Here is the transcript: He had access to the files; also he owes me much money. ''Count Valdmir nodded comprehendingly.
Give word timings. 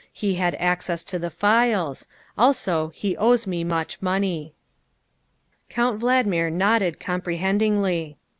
He 0.11 0.33
had 0.33 0.55
access 0.55 1.03
to 1.03 1.19
the 1.19 1.29
files; 1.29 2.07
also 2.35 2.89
he 2.95 3.15
owes 3.17 3.45
me 3.45 3.63
much 3.63 4.01
money. 4.01 4.55
''Count 5.69 5.99
Valdmir 6.01 6.49
nodded 6.51 6.99
comprehendingly. 6.99 8.17